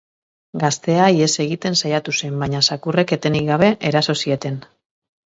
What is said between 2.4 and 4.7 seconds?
baina zakurrek etenik gabe eraso zieten.